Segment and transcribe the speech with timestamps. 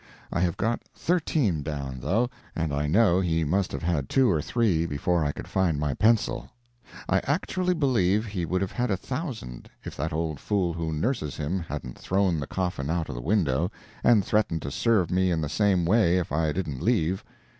[0.33, 4.41] I have got thirteen down, though, and I know he must have had two or
[4.41, 6.49] three before I could find my pencil.
[7.07, 11.37] I actually believe he would have had a thousand, if that old fool who nurses
[11.37, 13.71] him hadn't thrown the coffin out of the window,
[14.03, 17.23] and threatened to serve me in the same way if I didn't leave.